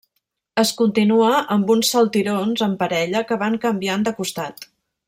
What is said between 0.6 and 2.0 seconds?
Es continua amb uns